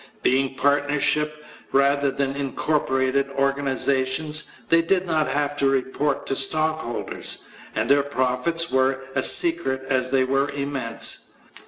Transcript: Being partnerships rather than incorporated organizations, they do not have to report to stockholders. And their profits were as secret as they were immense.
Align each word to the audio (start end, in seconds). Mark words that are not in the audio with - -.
Being 0.23 0.55
partnerships 0.55 1.37
rather 1.71 2.09
than 2.09 2.35
incorporated 2.35 3.29
organizations, 3.37 4.49
they 4.67 4.81
do 4.81 4.99
not 5.01 5.27
have 5.27 5.55
to 5.57 5.69
report 5.69 6.25
to 6.25 6.35
stockholders. 6.35 7.43
And 7.75 7.87
their 7.87 8.01
profits 8.01 8.71
were 8.71 9.01
as 9.13 9.31
secret 9.31 9.83
as 9.89 10.09
they 10.09 10.23
were 10.23 10.49
immense. 10.49 11.35